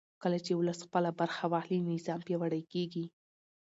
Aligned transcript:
کله 0.23 0.37
چې 0.45 0.51
ولس 0.59 0.79
خپله 0.87 1.09
برخه 1.19 1.43
واخلي 1.51 1.79
نظام 1.91 2.19
پیاوړی 2.27 2.61
کېږي 2.73 3.05